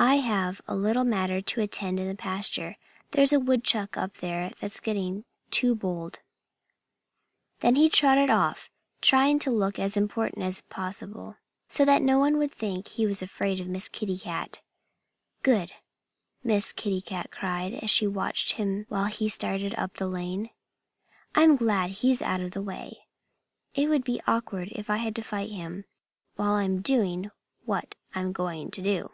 [0.00, 2.76] I have a little matter to attend to in the pasture.
[3.10, 6.20] There's a Woodchuck up there that's getting too bold."
[7.58, 8.70] Then he trotted off,
[9.00, 13.22] trying to look as important as possible, so that no one would think he was
[13.22, 14.60] afraid of Miss Kitty Cat.
[15.42, 15.72] "Good!"
[16.44, 20.50] Miss Kitty cried, as she watched him while he started up the lane.
[21.34, 23.00] "I'm glad he's out of the way.
[23.74, 25.86] It would be awkward if I had to fight him
[26.36, 27.32] while I'm doing
[27.64, 29.10] what I'm going to do."